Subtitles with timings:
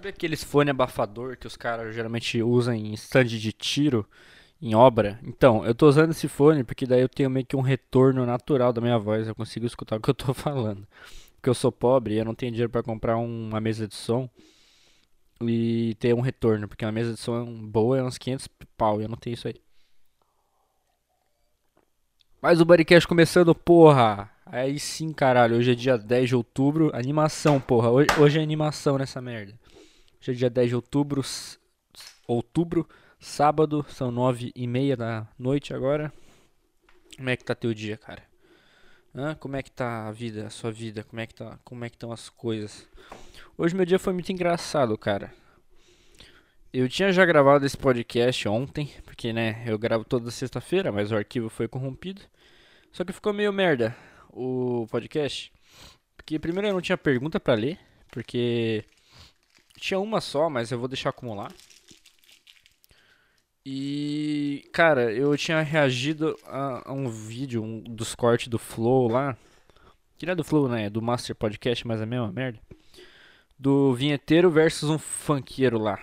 [0.00, 4.08] Sabe aqueles fone abafador que os caras geralmente usam em stand de tiro,
[4.58, 5.20] em obra?
[5.22, 8.72] Então, eu tô usando esse fone porque daí eu tenho meio que um retorno natural
[8.72, 10.88] da minha voz, eu consigo escutar o que eu tô falando.
[11.34, 14.26] Porque eu sou pobre e eu não tenho dinheiro para comprar uma mesa de som
[15.42, 18.48] e ter um retorno, porque uma mesa de som boa é uns 500
[18.78, 19.56] pau e eu não tenho isso aí.
[22.40, 24.30] Mas o Bodycast começando, porra!
[24.46, 27.90] Aí sim, caralho, hoje é dia 10 de outubro, animação, porra.
[27.90, 29.59] Hoje é animação nessa merda.
[30.20, 31.22] Hoje é dia 10 de outubro,
[32.28, 32.86] outubro,
[33.18, 36.12] sábado, são 9 e meia da noite agora.
[37.16, 38.22] Como é que tá teu dia, cara?
[39.14, 39.34] Hã?
[39.34, 41.02] Como é que tá a vida, a sua vida?
[41.04, 42.86] Como é que tá, como é que estão as coisas?
[43.56, 45.32] Hoje meu dia foi muito engraçado, cara.
[46.70, 51.16] Eu tinha já gravado esse podcast ontem, porque né, eu gravo toda sexta-feira, mas o
[51.16, 52.20] arquivo foi corrompido.
[52.92, 53.96] Só que ficou meio merda
[54.28, 55.50] o podcast.
[56.14, 57.78] Porque primeiro eu não tinha pergunta para ler,
[58.12, 58.84] porque
[59.80, 61.52] tinha uma só, mas eu vou deixar acumular.
[63.64, 69.36] E, cara, eu tinha reagido a, a um vídeo um, dos cortes do Flow lá.
[70.18, 70.86] Que não é do Flow, né?
[70.86, 72.58] É do Master Podcast, mas é a mesma merda.
[73.58, 75.98] Do vinheteiro versus um funkeiro lá.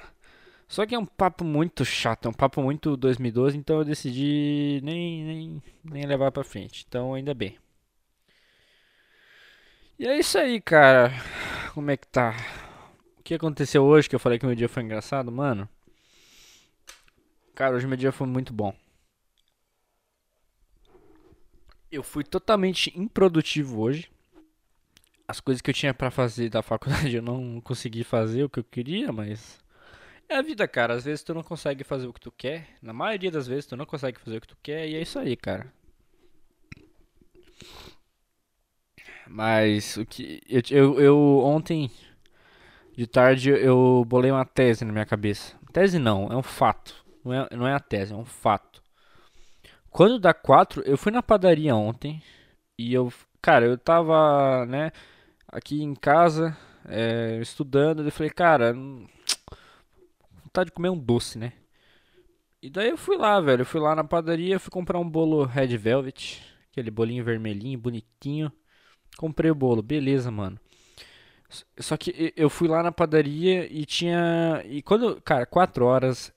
[0.67, 4.81] Só que é um papo muito chato, é um papo muito 2012, então eu decidi
[4.83, 6.85] nem, nem, nem levar pra frente.
[6.87, 7.57] Então, ainda bem.
[9.97, 11.11] E é isso aí, cara.
[11.73, 12.35] Como é que tá?
[13.27, 15.67] Que aconteceu hoje que eu falei que meu dia foi engraçado, mano?
[17.53, 18.73] Cara, hoje meu dia foi muito bom.
[21.91, 24.09] Eu fui totalmente improdutivo hoje.
[25.27, 28.59] As coisas que eu tinha para fazer da faculdade eu não consegui fazer o que
[28.59, 29.59] eu queria, mas
[30.29, 30.93] é a vida, cara.
[30.93, 32.77] Às vezes tu não consegue fazer o que tu quer.
[32.81, 35.19] Na maioria das vezes tu não consegue fazer o que tu quer e é isso
[35.19, 35.69] aí, cara.
[39.27, 41.91] Mas o que eu, eu, eu ontem
[42.97, 45.55] de tarde eu bolei uma tese na minha cabeça.
[45.71, 47.05] Tese não, é um fato.
[47.23, 48.81] Não é, não é a tese, é um fato.
[49.91, 52.23] Quando dá 4, eu fui na padaria ontem
[52.77, 54.91] e eu, cara, eu tava, né,
[55.47, 58.73] aqui em casa, é, estudando, eu falei, cara,
[60.43, 61.53] vontade de comer um doce, né?
[62.61, 65.45] E daí eu fui lá, velho, eu fui lá na padaria, fui comprar um bolo
[65.45, 66.41] Red Velvet,
[66.71, 68.51] aquele bolinho vermelhinho, bonitinho.
[69.17, 70.59] Comprei o bolo, beleza, mano.
[71.79, 74.61] Só que eu fui lá na padaria e tinha.
[74.65, 75.21] E quando.
[75.21, 76.33] Cara, 4 horas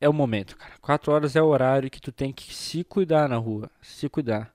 [0.00, 0.74] é o momento, cara.
[0.80, 3.70] 4 horas é o horário que tu tem que se cuidar na rua.
[3.80, 4.52] Se cuidar.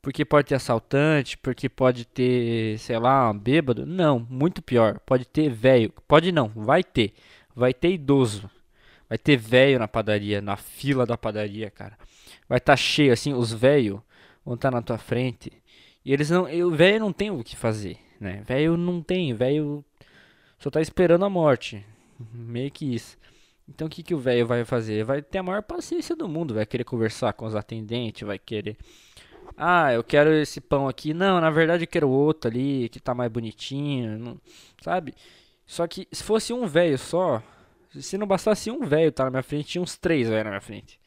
[0.00, 3.84] Porque pode ter assaltante, porque pode ter, sei lá, um bêbado.
[3.84, 5.00] Não, muito pior.
[5.00, 5.92] Pode ter velho.
[6.06, 7.12] Pode não, vai ter.
[7.54, 8.48] Vai ter idoso.
[9.08, 11.98] Vai ter velho na padaria, na fila da padaria, cara.
[12.48, 14.00] Vai estar tá cheio, assim, os velhos
[14.44, 15.52] vão estar tá na tua frente.
[16.04, 16.44] E eles não.
[16.44, 18.42] O velho não tem o que fazer né?
[18.46, 19.84] Velho não tem, velho
[20.58, 21.84] só tá esperando a morte.
[22.32, 23.16] Meio que isso.
[23.68, 25.04] Então o que, que o velho vai fazer?
[25.04, 28.76] Vai ter a maior paciência do mundo, vai querer conversar com os atendentes, vai querer.
[29.56, 31.12] Ah, eu quero esse pão aqui.
[31.12, 34.40] Não, na verdade eu quero outro ali, que tá mais bonitinho, não...
[34.80, 35.14] sabe?
[35.66, 37.42] Só que se fosse um velho só,
[37.90, 40.60] se não bastasse um velho tá na minha frente, tinha uns três velhos na minha
[40.60, 40.98] frente.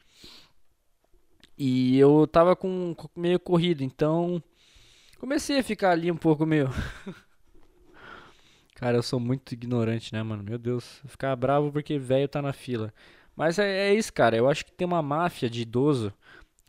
[1.57, 4.41] E eu tava com meio corrido, então
[5.19, 6.69] Comecei a ficar ali um pouco meio.
[8.73, 10.41] Cara, eu sou muito ignorante, né, mano?
[10.41, 11.01] Meu Deus.
[11.05, 12.93] Ficar bravo porque velho tá na fila.
[13.35, 14.37] Mas é, é, isso, cara.
[14.37, 16.13] Eu acho que tem uma máfia de idoso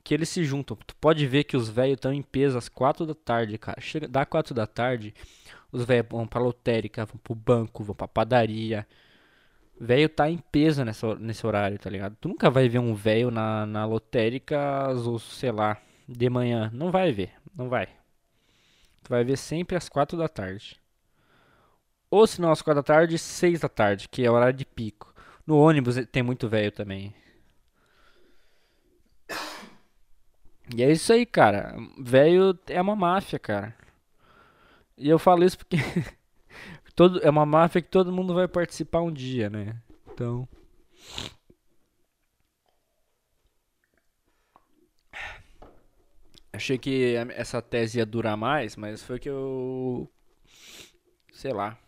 [0.03, 0.77] que eles se juntam.
[0.77, 3.81] Tu pode ver que os velhos estão em peso às quatro da tarde, cara.
[3.81, 5.15] Chega, dá quatro da tarde,
[5.71, 8.87] os velhos vão pra lotérica, vão pro banco, vão pra padaria.
[9.81, 12.17] Velho tá em peso nessa, nesse horário, tá ligado?
[12.21, 16.71] Tu nunca vai ver um velho na, na lotérica, ou sei lá, de manhã.
[16.75, 18.00] Não vai ver, não vai.
[19.11, 20.81] Vai ver sempre às 4 da tarde.
[22.09, 24.65] Ou se não às 4 da tarde, 6 da tarde, que é o horário de
[24.65, 25.13] pico.
[25.45, 27.13] No ônibus tem muito velho também.
[30.73, 31.75] E é isso aí, cara.
[31.99, 33.75] Velho é uma máfia, cara.
[34.97, 35.79] E eu falo isso porque
[36.95, 39.77] todo, é uma máfia que todo mundo vai participar um dia, né?
[40.13, 40.49] Então.
[46.61, 50.07] Achei que essa tese ia durar mais, mas foi que eu.
[51.33, 51.79] Sei lá.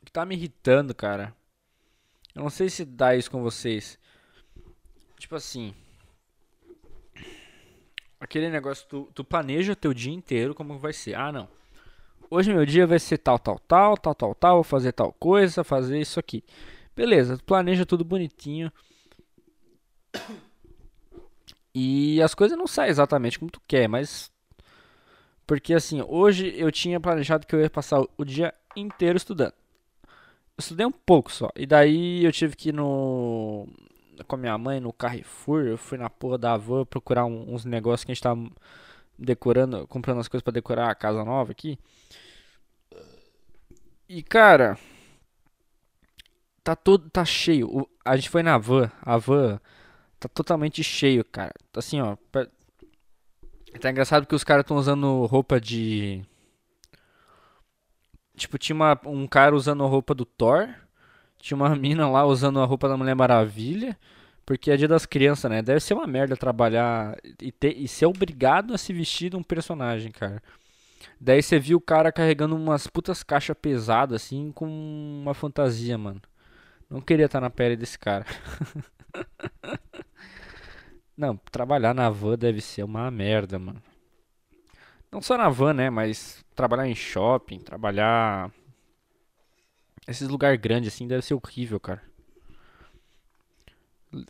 [0.00, 1.36] O que tá me irritando, cara.
[2.34, 3.98] Eu não sei se dá isso com vocês.
[5.18, 5.74] Tipo assim.
[8.18, 11.16] Aquele negócio, tu, tu planeja teu dia inteiro como vai ser.
[11.16, 11.50] Ah, não.
[12.30, 14.54] Hoje meu dia vai ser tal, tal, tal, tal, tal, tal.
[14.54, 16.42] Vou fazer tal coisa, fazer isso aqui.
[16.96, 18.72] Beleza, tu planeja tudo bonitinho.
[21.78, 24.32] E as coisas não saem exatamente como tu quer, mas
[25.46, 29.52] Porque assim, hoje eu tinha planejado que eu ia passar o dia inteiro estudando.
[30.56, 31.50] Eu estudei um pouco só.
[31.54, 33.68] E daí eu tive que ir no.
[34.26, 35.66] Com a minha mãe no Carrefour.
[35.66, 38.48] Eu fui na porra da van procurar uns negócios que a gente tava
[39.18, 41.78] decorando, comprando as coisas para decorar a casa nova aqui.
[44.08, 44.78] E cara,
[46.64, 47.88] tá todo tá cheio.
[48.04, 49.60] A gente foi na van, a van
[50.28, 51.54] tá totalmente cheio, cara.
[51.74, 52.16] Assim, ó,
[53.78, 56.22] Tá engraçado que os caras estão usando roupa de.
[58.36, 60.68] Tipo, tinha uma, um cara usando a roupa do Thor.
[61.38, 63.96] Tinha uma mina lá usando a roupa da Mulher Maravilha.
[64.44, 65.60] Porque é dia das crianças, né?
[65.60, 69.42] Deve ser uma merda trabalhar e, ter, e ser obrigado a se vestir de um
[69.42, 70.40] personagem, cara.
[71.20, 76.20] Daí você viu o cara carregando umas putas caixas pesadas, assim, com uma fantasia, mano.
[76.88, 78.24] Não queria estar na pele desse cara.
[81.16, 83.82] Não, trabalhar na van deve ser uma merda, mano.
[85.10, 85.88] Não só na van, né?
[85.88, 88.52] Mas trabalhar em shopping, trabalhar.
[90.06, 92.02] Esses lugares grandes assim deve ser horrível, cara.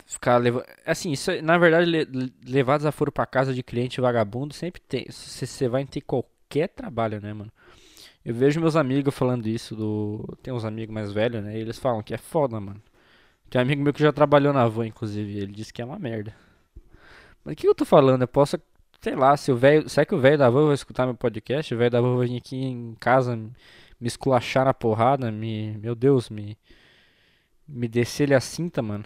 [0.06, 0.64] Ficar levando.
[0.84, 2.32] Assim, isso, na verdade, le...
[2.46, 5.06] levar desaforo pra casa de cliente vagabundo sempre tem.
[5.10, 7.52] Você vai ter qualquer trabalho, né, mano?
[8.26, 10.36] Eu vejo meus amigos falando isso do.
[10.42, 11.56] Tem uns amigos mais velhos, né?
[11.56, 12.82] E eles falam que é foda, mano.
[13.48, 15.38] Tem um amigo meu que já trabalhou na van, inclusive.
[15.38, 16.34] Ele disse que é uma merda.
[17.44, 18.22] Mas o que eu tô falando?
[18.22, 18.58] Eu posso,
[19.00, 19.88] sei lá, se o velho.
[19.88, 21.72] Será que o velho da van vai escutar meu podcast?
[21.72, 25.78] O velho da van vai vir aqui em casa me esculachar na porrada, me.
[25.78, 26.58] Meu Deus, me.
[27.68, 29.04] Me descer ele a cinta, mano.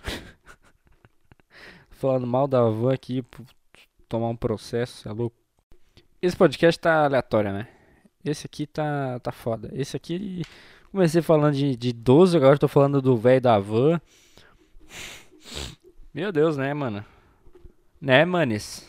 [1.91, 3.23] Falando mal da van aqui,
[4.09, 5.37] tomar um processo, é louco.
[6.23, 7.69] Esse podcast tá aleatório, né?
[8.25, 9.71] Esse aqui tá, tá foda.
[9.73, 10.43] Esse aqui.
[10.91, 14.01] Comecei falando de, de 12, agora tô falando do velho da van.
[16.13, 17.05] Meu Deus, né, mano?
[18.01, 18.89] Né, manes?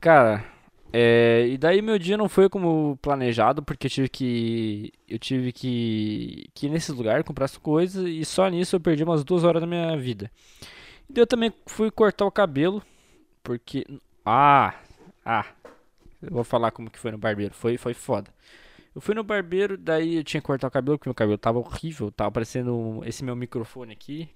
[0.00, 0.44] Cara,
[0.92, 4.92] é, e daí meu dia não foi como planejado, porque eu tive que.
[5.08, 9.02] Eu tive que, que ir nesse lugar, comprar as coisas, e só nisso eu perdi
[9.02, 10.30] umas duas horas da minha vida.
[11.08, 12.82] E eu também fui cortar o cabelo,
[13.42, 13.86] porque.
[14.24, 14.74] Ah!
[15.24, 15.46] Ah!
[16.22, 17.54] Eu vou falar como que foi no barbeiro.
[17.54, 18.32] Foi, foi foda.
[18.94, 21.58] Eu fui no barbeiro, daí eu tinha que cortar o cabelo, porque meu cabelo tava
[21.58, 24.28] horrível, tava parecendo esse meu microfone aqui.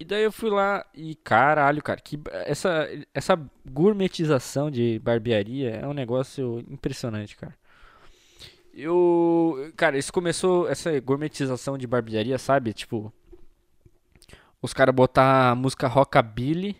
[0.00, 3.36] E daí eu fui lá e caralho, cara, que essa essa
[3.68, 7.54] gourmetização de barbearia é um negócio impressionante, cara.
[8.72, 12.72] Eu, cara, isso começou essa gourmetização de barbearia, sabe?
[12.72, 13.12] Tipo,
[14.62, 16.76] os caras botar música rockabilly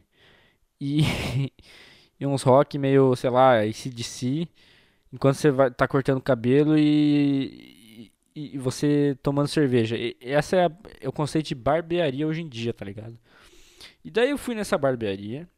[0.80, 1.02] e
[2.18, 4.48] e uns rock meio, sei lá, ACDC,
[5.12, 9.96] enquanto você vai tá cortando o cabelo e e, você tomando cerveja.
[9.96, 10.70] E, essa é, a,
[11.00, 13.18] é o conceito de barbearia hoje em dia, tá ligado?
[14.04, 15.48] E daí eu fui nessa barbearia,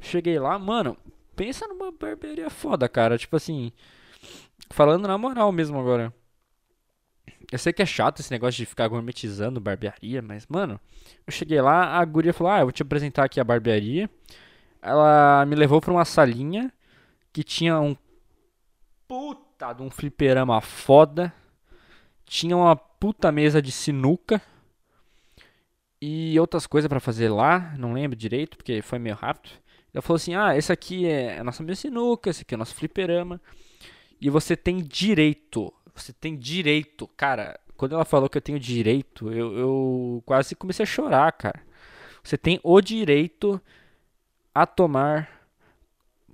[0.00, 0.96] cheguei lá, mano,
[1.34, 3.18] pensa numa barbearia foda, cara.
[3.18, 3.72] Tipo assim,
[4.70, 6.14] falando na moral mesmo agora.
[7.50, 10.78] Eu sei que é chato esse negócio de ficar gourmetizando barbearia, mas, mano,
[11.26, 14.08] eu cheguei lá, a guria falou: Ah, eu vou te apresentar aqui a barbearia.
[14.82, 16.72] Ela me levou pra uma salinha
[17.32, 17.96] que tinha um
[19.06, 21.32] puta de um fliperama foda
[22.30, 24.40] tinha uma puta mesa de sinuca
[26.00, 29.50] e outras coisas para fazer lá, não lembro direito, porque foi meio rápido.
[29.92, 32.56] Ela falou assim: "Ah, esse aqui é a nossa mesa de sinuca, esse aqui é
[32.56, 33.40] o nosso fliperama.
[34.20, 37.58] E você tem direito, você tem direito, cara.
[37.76, 41.60] Quando ela falou que eu tenho direito, eu, eu quase comecei a chorar, cara.
[42.22, 43.60] Você tem o direito
[44.54, 45.28] a tomar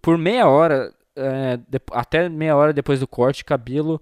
[0.00, 1.58] por meia hora, é,
[1.92, 4.00] até meia hora depois do corte, cabelo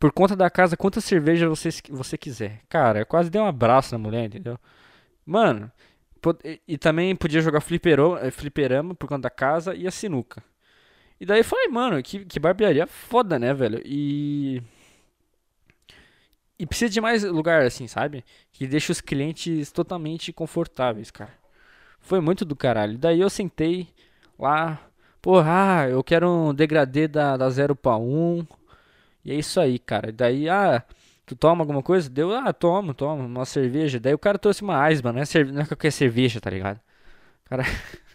[0.00, 2.62] por conta da casa, quantas cervejas você, você quiser.
[2.70, 4.58] Cara, eu quase dei um abraço na mulher, entendeu?
[5.26, 5.70] Mano,
[6.42, 10.42] e, e também podia jogar fliperama, eh, fliperama por conta da casa e a sinuca.
[11.20, 13.82] E daí eu falei, mano, que, que barbearia foda, né, velho?
[13.84, 14.62] E.
[16.58, 18.24] E precisa de mais lugar assim, sabe?
[18.52, 21.39] Que deixa os clientes totalmente confortáveis, cara.
[22.00, 22.98] Foi muito do caralho.
[22.98, 23.88] Daí eu sentei
[24.38, 24.80] lá,
[25.22, 28.46] porra, ah, eu quero um degradê da, da 0 para 1.
[29.24, 30.12] E é isso aí, cara.
[30.12, 30.82] Daí, ah,
[31.26, 32.08] tu toma alguma coisa?
[32.10, 34.00] Deu, ah, tomo, tomo, uma cerveja.
[34.00, 35.52] Daí o cara trouxe uma Aisba, não é, cerve...
[35.52, 36.80] não é qualquer cerveja, tá ligado?
[37.44, 37.64] Cara.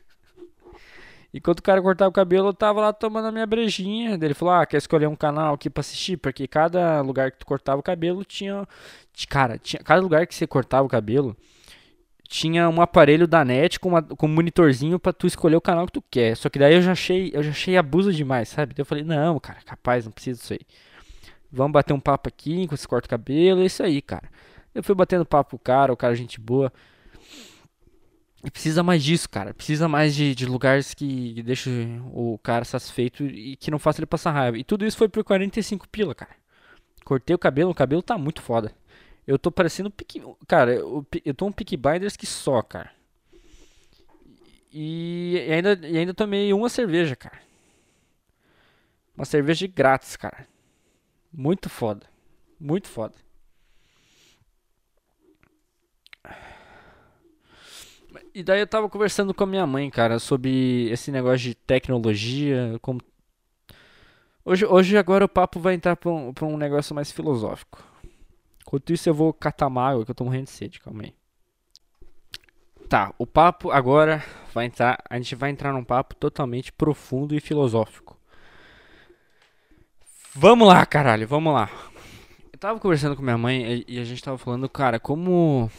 [1.34, 4.18] Enquanto o cara cortava o cabelo, eu tava lá tomando a minha brejinha.
[4.22, 6.16] Ele falou: Ah, quer escolher um canal aqui pra assistir?
[6.18, 8.66] Porque cada lugar que tu cortava o cabelo tinha.
[9.30, 9.84] Cara, tinha...
[9.84, 11.36] cada lugar que você cortava o cabelo
[12.28, 15.86] tinha um aparelho da net com, uma, com um monitorzinho para tu escolher o canal
[15.86, 16.36] que tu quer.
[16.36, 18.74] Só que daí eu já achei, eu já achei abuso demais, sabe?
[18.74, 20.60] Daí eu falei, não, cara, capaz, não precisa disso aí.
[21.52, 24.30] Vamos bater um papo aqui enquanto você corta o cabelo, é isso aí, cara.
[24.74, 26.72] Eu fui batendo papo com o cara, o cara gente boa.
[28.44, 29.54] E precisa mais disso, cara.
[29.54, 34.06] Precisa mais de, de lugares que deixem o cara satisfeito e que não faça ele
[34.06, 34.58] passar raiva.
[34.58, 36.32] E tudo isso foi por 45 pila, cara.
[37.04, 38.72] Cortei o cabelo, o cabelo tá muito foda.
[39.28, 40.22] Eu tô parecendo pique.
[40.48, 42.92] Cara, eu, eu tô um pick binders que só, cara.
[44.72, 47.42] E, e, ainda, e ainda tomei uma cerveja, cara.
[49.16, 50.48] Uma cerveja grátis, cara.
[51.32, 52.06] Muito foda.
[52.60, 53.16] Muito foda.
[58.34, 62.78] E daí eu tava conversando com a minha mãe, cara, sobre esse negócio de tecnologia,
[62.82, 63.02] como
[64.48, 67.84] Hoje, hoje agora o papo vai entrar pra um, pra um negócio mais filosófico.
[68.66, 71.14] Enquanto isso eu vou catar uma água que eu tô morrendo de sede, calma aí.
[72.90, 77.40] Tá, o papo agora vai entrar, a gente vai entrar num papo totalmente profundo e
[77.40, 78.18] filosófico.
[80.34, 81.70] Vamos lá, caralho, vamos lá.
[82.52, 85.70] Eu tava conversando com minha mãe e, e a gente tava falando, cara, como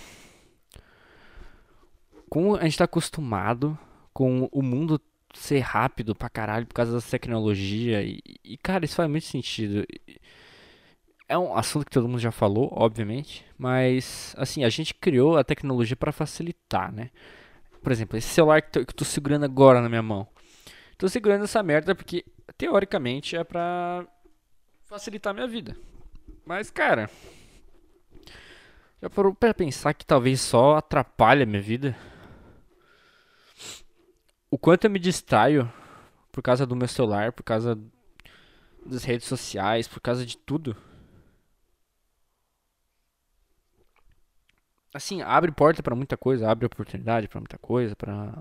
[2.29, 3.79] como a gente tá acostumado
[4.13, 5.01] com o mundo
[5.35, 8.03] ser rápido pra caralho por causa da tecnologia.
[8.03, 9.87] E, e, cara, isso faz muito sentido.
[11.29, 15.45] É um assunto que todo mundo já falou, obviamente, mas assim, a gente criou a
[15.45, 17.11] tecnologia para facilitar, né?
[17.83, 20.27] Por exemplo, esse celular que, eu tô segurando agora na minha mão.
[20.97, 22.25] Tô segurando essa merda porque
[22.57, 24.07] teoricamente é pra
[24.85, 25.77] facilitar a minha vida.
[26.45, 27.11] Mas, cara,
[29.03, 31.97] já parou pra pensar que talvez só atrapalhe a minha vida?
[34.51, 35.71] o quanto eu me distraio
[36.31, 37.79] por causa do meu celular, por causa
[38.85, 40.77] das redes sociais, por causa de tudo.
[44.97, 48.33] Assim, abre porta para muita coisa, abre oportunidade para muita coisa, para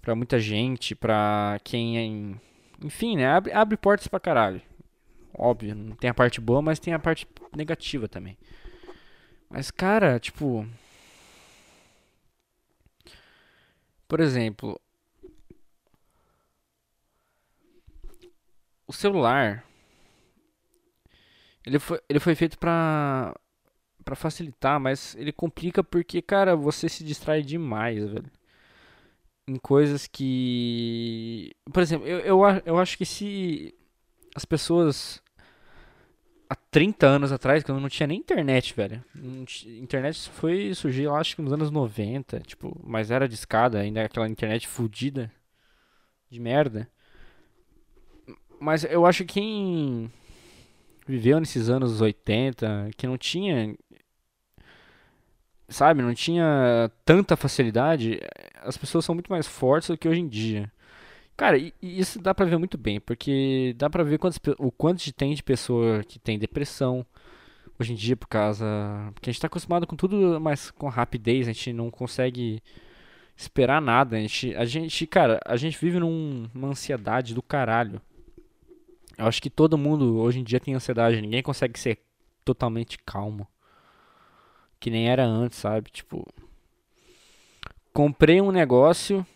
[0.00, 4.62] para muita gente, para quem é, enfim, né, abre, abre portas para caralho.
[5.36, 8.38] Óbvio, não tem a parte boa, mas tem a parte negativa também.
[9.50, 10.64] Mas cara, tipo,
[14.08, 14.80] Por exemplo,
[18.86, 19.64] o celular
[21.64, 23.34] ele foi, ele foi feito pra,
[24.06, 28.30] pra facilitar, mas ele complica porque, cara, você se distrai demais, velho.
[29.48, 31.52] Em coisas que.
[31.72, 33.74] Por exemplo, eu, eu, eu acho que se
[34.34, 35.20] as pessoas
[36.48, 39.04] há 30 anos atrás, quando não tinha nem internet, velho.
[39.82, 44.28] Internet foi surgir, acho que nos anos 90, tipo, mas era de escada, ainda aquela
[44.28, 45.32] internet fodida
[46.30, 46.88] de merda.
[48.60, 50.10] Mas eu acho que quem
[51.06, 53.76] viveu nesses anos 80, que não tinha
[55.68, 58.20] sabe, não tinha tanta facilidade,
[58.62, 60.70] as pessoas são muito mais fortes do que hoje em dia.
[61.36, 64.70] Cara, e, e isso dá pra ver muito bem, porque dá pra ver quantos, o
[64.70, 67.04] quanto tem de pessoa que tem depressão
[67.78, 68.64] hoje em dia por causa.
[69.14, 72.62] Porque a gente tá acostumado com tudo mais com rapidez, a gente não consegue
[73.36, 74.16] esperar nada.
[74.16, 78.00] A gente, a gente cara, a gente vive num, numa ansiedade do caralho.
[79.18, 81.98] Eu acho que todo mundo hoje em dia tem ansiedade, ninguém consegue ser
[82.44, 83.46] totalmente calmo.
[84.78, 85.90] Que nem era antes, sabe?
[85.90, 86.26] Tipo,
[87.92, 89.26] comprei um negócio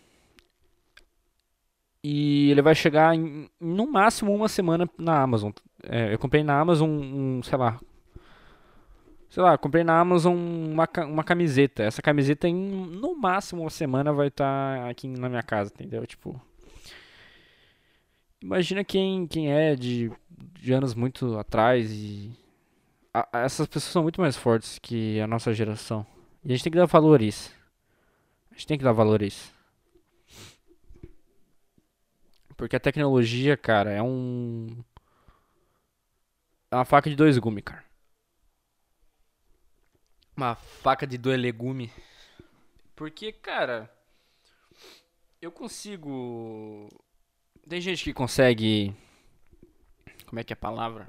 [2.03, 5.51] e ele vai chegar em, no máximo uma semana na Amazon.
[5.83, 7.79] É, eu comprei na Amazon um, sei lá.
[9.29, 11.83] Sei lá, comprei na Amazon uma, uma camiseta.
[11.83, 16.05] Essa camiseta em no máximo uma semana vai estar tá aqui na minha casa, entendeu?
[16.05, 16.41] Tipo.
[18.41, 22.31] Imagina quem, quem é de, de anos muito atrás e.
[23.13, 26.05] A, essas pessoas são muito mais fortes que a nossa geração.
[26.43, 27.51] E a gente tem que dar valor a isso.
[28.49, 29.53] A gente tem que dar valor a isso.
[32.55, 34.83] Porque a tecnologia, cara, é um.
[36.69, 37.83] É uma faca de dois gumes, cara.
[40.37, 41.91] Uma faca de dois legumes.
[42.95, 43.91] Porque, cara.
[45.41, 46.87] Eu consigo.
[47.67, 48.95] Tem gente que consegue.
[50.27, 51.07] Como é que é a palavra?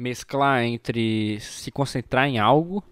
[0.00, 2.84] Mesclar entre se concentrar em algo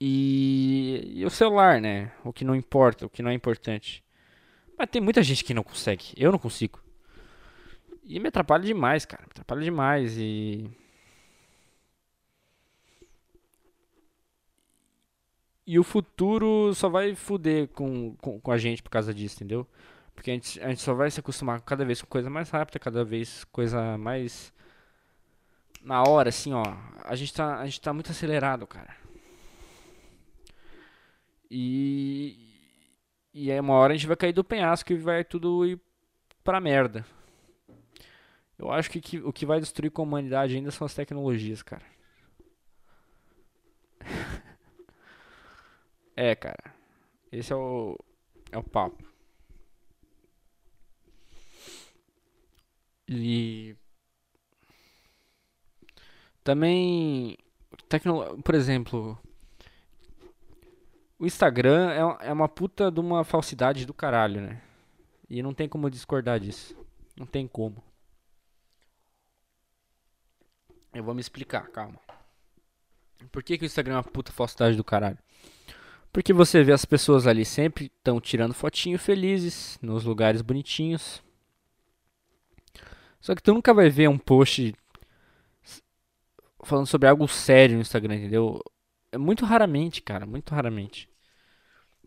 [0.00, 2.12] e, e o celular, né?
[2.24, 4.04] O que não importa, o que não é importante.
[4.76, 6.12] Mas tem muita gente que não consegue.
[6.16, 6.80] Eu não consigo.
[8.04, 9.22] E me atrapalha demais, cara.
[9.22, 10.70] Me atrapalha demais e.
[15.66, 19.66] E o futuro só vai fuder com, com, com, a gente por causa disso, entendeu?
[20.14, 22.78] Porque a gente, a gente só vai se acostumar cada vez com coisa mais rápida,
[22.78, 24.52] cada vez coisa mais.
[25.84, 26.64] Na hora, assim, ó.
[27.04, 28.96] A gente tá, a gente tá muito acelerado, cara.
[31.50, 32.36] E,
[33.32, 35.78] e aí uma hora a gente vai cair do penhasco e vai tudo ir
[36.42, 37.04] pra merda.
[38.58, 41.62] Eu acho que, que o que vai destruir com a humanidade ainda são as tecnologias,
[41.62, 41.84] cara.
[46.16, 46.72] É, cara.
[47.32, 47.98] Esse é o.
[48.52, 49.02] É o papo.
[53.08, 53.76] E.
[56.44, 57.38] Também.
[57.88, 58.40] Tecno...
[58.42, 59.18] Por exemplo.
[61.18, 64.60] O Instagram é, é uma puta de uma falsidade do caralho, né?
[65.28, 66.76] E não tem como discordar disso.
[67.16, 67.82] Não tem como.
[70.92, 71.98] Eu vou me explicar, calma.
[73.32, 75.18] Por que, que o Instagram é uma puta falsidade do caralho?
[76.12, 81.22] Porque você vê as pessoas ali sempre estão tirando fotinho felizes, nos lugares bonitinhos.
[83.20, 84.74] Só que tu nunca vai ver um post
[86.64, 88.60] falando sobre algo sério no Instagram, entendeu?
[89.12, 91.08] É muito raramente, cara, muito raramente.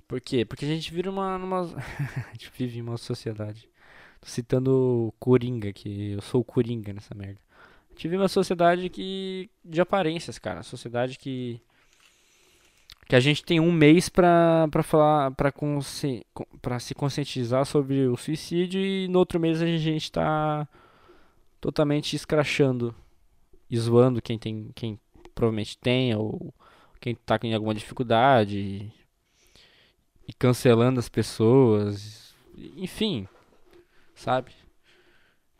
[0.07, 0.45] Por quê?
[0.45, 1.37] Porque a gente vira uma.
[1.37, 1.61] Numa...
[2.29, 3.69] a gente vive em uma sociedade.
[4.21, 7.39] Tô citando Coringa, que eu sou o Coringa nessa merda.
[7.89, 9.49] A gente vive uma sociedade que.
[9.63, 10.63] de aparências, cara.
[10.63, 11.61] Sociedade que.
[13.07, 15.31] Que a gente tem um mês pra, pra falar.
[15.31, 16.25] Pra, consci...
[16.61, 20.67] pra se conscientizar sobre o suicídio e no outro mês a gente tá
[21.59, 22.95] totalmente escrachando
[23.69, 24.71] e zoando quem tem.
[24.75, 24.99] quem
[25.35, 26.53] provavelmente tem, ou
[26.99, 28.91] quem tá com alguma dificuldade
[30.27, 32.35] e cancelando as pessoas,
[32.75, 33.27] enfim,
[34.13, 34.51] sabe?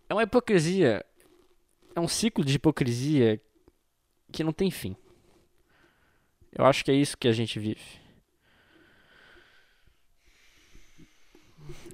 [0.10, 1.06] É uma hipocrisia,
[1.96, 3.42] é um ciclo de hipocrisia
[4.32, 4.96] que não tem fim.
[6.52, 8.08] Eu acho que é isso que a gente vive.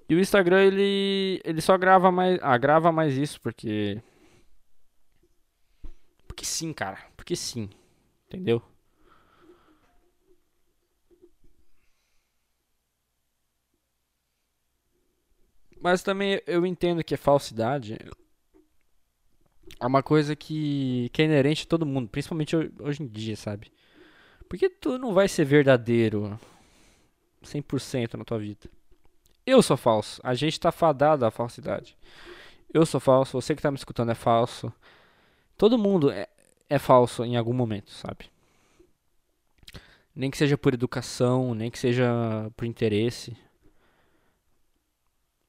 [0.09, 4.01] E o Instagram ele ele só grava mais, ah, grava mais isso porque
[6.33, 7.69] porque sim, cara, porque sim.
[8.27, 8.61] Entendeu?
[15.79, 17.97] Mas também eu entendo que é falsidade.
[19.79, 23.71] É uma coisa que, que é inerente a todo mundo, principalmente hoje em dia, sabe?
[24.49, 26.39] Porque tu não vai ser verdadeiro
[27.43, 28.69] 100% na tua vida.
[29.45, 30.21] Eu sou falso.
[30.23, 31.97] A gente tá fadado à falsidade.
[32.73, 34.73] Eu sou falso, você que tá me escutando é falso.
[35.57, 36.27] Todo mundo é,
[36.69, 38.31] é falso em algum momento, sabe?
[40.15, 43.35] Nem que seja por educação, nem que seja por interesse.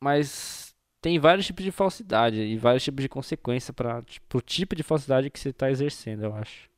[0.01, 4.83] Mas tem vários tipos de falsidade e vários tipos de consequência para o tipo de
[4.83, 6.71] falsidade que você está exercendo, eu acho.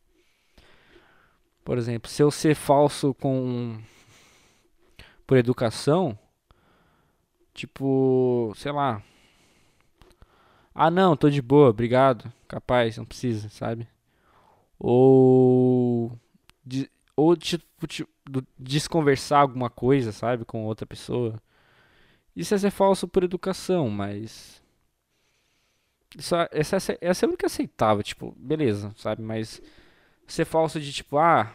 [1.65, 3.81] Por exemplo, se eu ser falso com
[5.27, 6.17] por educação,
[7.53, 9.03] tipo, sei lá.
[10.79, 12.31] Ah, não, tô de boa, obrigado.
[12.47, 13.89] Capaz, não precisa, sabe?
[14.79, 16.13] Ou
[16.65, 17.67] de, ou tipo,
[18.59, 21.41] desconversar alguma coisa, sabe, com outra pessoa.
[22.37, 24.63] Isso é ser falso por educação, mas.
[26.17, 29.23] Isso, essa, essa, essa é a única aceitável, tipo, beleza, sabe?
[29.23, 29.63] Mas
[30.27, 31.55] ser falso de tipo, ah.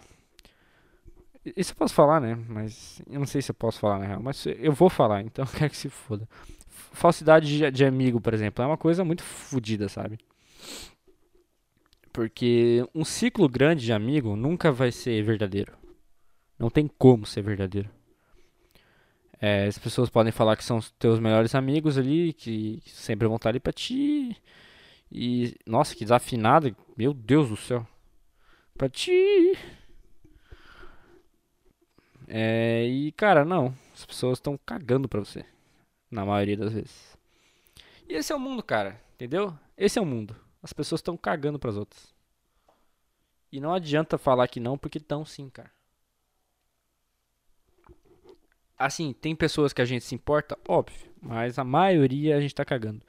[1.56, 2.36] Isso eu posso falar, né?
[2.48, 5.46] Mas eu não sei se eu posso falar na real, mas eu vou falar, então
[5.52, 6.28] eu quero que se foda.
[6.92, 10.20] Falsidade de, de amigo, por exemplo, é uma coisa muito fodida, sabe?
[12.12, 15.74] Porque um ciclo grande de amigo nunca vai ser verdadeiro.
[16.60, 17.90] Não tem como ser verdadeiro.
[19.40, 23.38] É, as pessoas podem falar que são os teus melhores amigos ali, que sempre vão
[23.38, 24.38] estar ali pra ti.
[25.12, 25.56] E.
[25.66, 26.76] Nossa, que desafinada.
[26.96, 27.88] Meu Deus do céu.
[28.78, 29.58] Pra ti.
[32.28, 33.74] É, e cara, não.
[33.94, 35.44] As pessoas estão cagando pra você.
[36.12, 37.18] Na maioria das vezes.
[38.08, 39.02] E esse é o mundo, cara.
[39.16, 39.58] Entendeu?
[39.78, 40.36] Esse é o mundo.
[40.62, 42.14] As pessoas estão cagando pras outras.
[43.52, 45.72] E não adianta falar que não, porque estão sim, cara
[48.86, 52.66] assim, tem pessoas que a gente se importa, óbvio, mas a maioria a gente tá
[52.66, 53.02] cagando.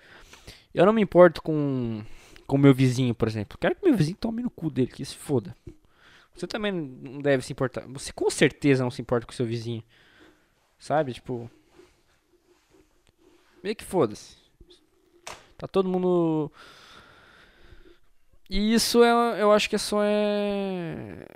[0.72, 2.04] Eu não me importo com
[2.46, 3.56] com meu vizinho, por exemplo.
[3.58, 5.56] Quero que meu vizinho tome no cu dele, que se foda.
[6.34, 7.86] Você também não deve se importar.
[7.88, 9.82] Você com certeza não se importa com seu vizinho.
[10.78, 11.14] Sabe?
[11.14, 11.50] Tipo.
[13.62, 14.36] Meio que foda-se.
[15.56, 16.50] Tá todo mundo.
[18.50, 21.26] E isso é, eu acho que é só é.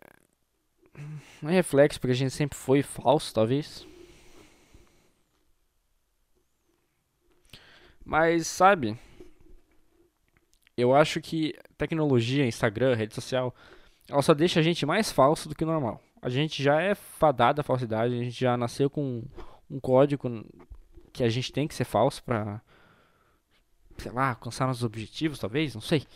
[1.43, 3.87] É reflexo, porque a gente sempre foi falso, talvez.
[8.05, 8.99] Mas, sabe?
[10.77, 13.55] Eu acho que tecnologia, Instagram, rede social,
[14.09, 16.03] ela só deixa a gente mais falso do que normal.
[16.21, 19.23] A gente já é fadado à falsidade, a gente já nasceu com
[19.71, 20.45] um código
[21.17, 22.61] que a gente tem que ser falso pra,
[23.97, 26.07] sei lá, alcançar nossos objetivos, talvez, não sei.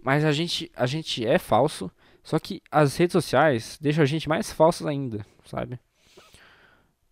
[0.00, 1.90] Mas a gente, a gente é falso,
[2.22, 5.78] só que as redes sociais deixam a gente mais falsos ainda, sabe?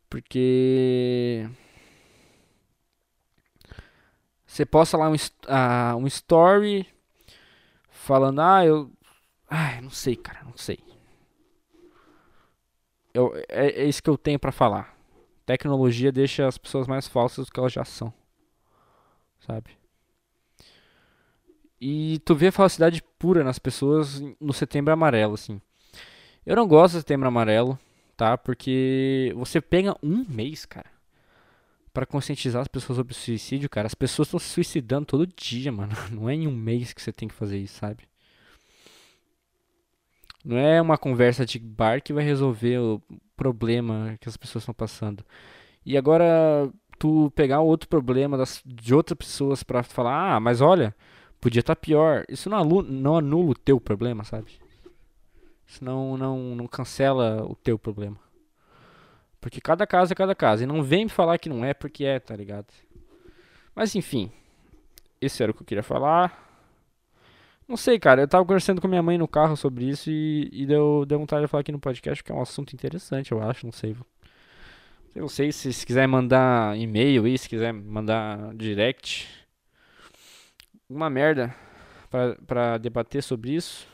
[0.09, 1.49] Porque
[4.47, 6.87] você posta lá um, uh, um story
[7.91, 8.93] falando, ah, eu.
[9.49, 10.79] Ai, não sei, cara, não sei.
[13.13, 15.00] eu, é, é isso que eu tenho para falar.
[15.51, 18.15] Tecnologia deixa as pessoas mais falsas do que elas já são.
[19.45, 19.71] Sabe?
[21.81, 25.61] E tu vê a falsidade pura nas pessoas no setembro amarelo, assim.
[26.47, 27.77] Eu não gosto do setembro amarelo,
[28.17, 28.39] tá?
[28.39, 30.89] Porque você pega um mês, cara,
[31.93, 33.89] para conscientizar as pessoas sobre o suicídio, cara.
[33.89, 35.97] As pessoas estão se suicidando todo dia, mano.
[36.13, 38.05] Não é em um mês que você tem que fazer isso, sabe?
[40.45, 43.03] Não é uma conversa de bar que vai resolver o
[43.37, 45.25] problema que as pessoas estão passando.
[45.85, 50.95] E agora tu pegar outro problema das, de outras pessoas para falar, ah, mas olha,
[51.41, 52.25] podia estar tá pior.
[52.29, 54.51] Isso não, não anula o teu problema, sabe?
[55.67, 58.17] Isso não, não, não cancela o teu problema.
[59.41, 60.63] Porque cada caso é cada caso.
[60.63, 62.67] E não vem me falar que não é porque é, tá ligado?
[63.75, 64.31] Mas enfim.
[65.21, 66.50] Esse era o que eu queria falar.
[67.71, 68.23] Não sei, cara.
[68.23, 71.43] Eu tava conversando com minha mãe no carro sobre isso e, e deu, deu vontade
[71.43, 73.65] de falar aqui no podcast, que é um assunto interessante, eu acho.
[73.65, 73.97] Não sei.
[75.15, 79.29] Eu não sei se, se quiser mandar e-mail aí, se quiser mandar direct.
[80.89, 81.55] Uma merda
[82.11, 83.87] pra, pra debater sobre isso.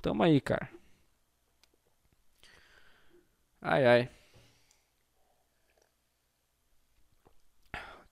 [0.00, 0.68] Tamo aí, cara.
[3.60, 4.08] Ai, ai.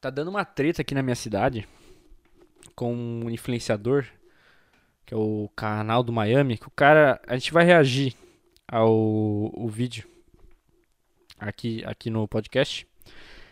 [0.01, 1.69] Tá dando uma treta aqui na minha cidade
[2.75, 4.05] com um influenciador
[5.09, 8.15] que é o canal do Miami, que o cara, a gente vai reagir
[8.71, 10.07] ao vídeo
[11.41, 12.87] aqui aqui no podcast.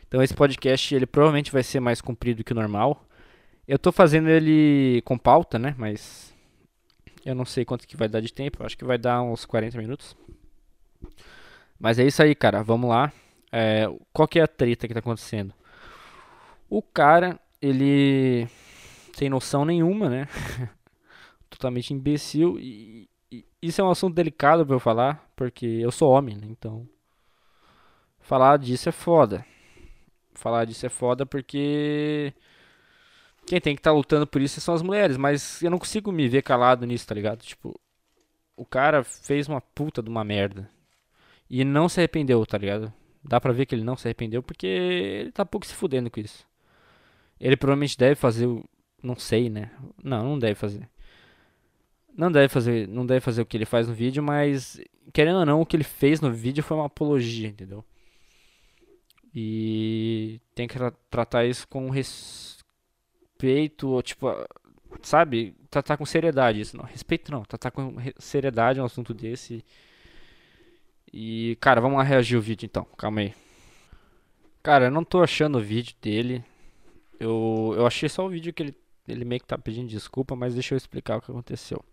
[0.07, 3.03] Então esse podcast ele provavelmente vai ser mais comprido que o normal.
[3.67, 5.75] Eu tô fazendo ele com pauta, né?
[5.79, 6.35] Mas
[7.25, 8.63] eu não sei quanto que vai dar de tempo.
[8.63, 10.15] Acho que vai dar uns 40 minutos.
[11.81, 12.63] Mas é isso aí, cara.
[12.63, 13.11] Vamos lá.
[13.51, 15.55] É, qual que é a treta que tá acontecendo?
[16.69, 18.47] O cara, ele
[19.15, 20.29] sem noção nenhuma, né?
[21.57, 22.59] totalmente imbecil.
[22.59, 26.47] E, e, isso é um assunto delicado para eu falar, porque eu sou homem, né?
[26.51, 26.89] Então,
[28.21, 29.45] falar disso é foda.
[30.35, 32.33] Falar disso é foda porque
[33.47, 36.13] quem tem que estar tá lutando por isso são as mulheres, mas eu não consigo
[36.13, 37.43] me ver calado nisso, tá ligado?
[37.43, 37.79] Tipo,
[38.57, 40.69] o cara fez uma puta de uma merda.
[41.49, 42.93] E não se arrependeu, tá ligado?
[43.23, 46.21] Dá pra ver que ele não se arrependeu porque ele tá pouco se fudendo com
[46.21, 46.47] isso.
[47.41, 48.49] Ele provavelmente deve fazer,
[49.03, 49.71] não sei, né?
[50.03, 50.89] Não, não deve fazer.
[52.17, 54.81] Não deve fazer, não deve fazer o que ele faz no vídeo, mas
[55.13, 57.85] querendo ou não, o que ele fez no vídeo foi uma apologia, entendeu?
[59.35, 62.63] E tem que tra tratar isso com respeito,
[64.03, 64.29] tipo,
[65.03, 65.55] sabe?
[65.71, 66.85] Tratar com seriedade isso, não.
[66.85, 69.63] Respeito não, tratar com seriedade um assunto desse.
[71.13, 72.85] E, cara, vamos lá reagir o vídeo então.
[72.97, 73.35] Calma aí.
[74.63, 76.43] Cara, eu não tô achando o vídeo dele.
[77.21, 78.75] Eu, eu achei só o vídeo que ele,
[79.07, 81.85] ele meio que tá pedindo desculpa, mas deixa eu explicar o que aconteceu.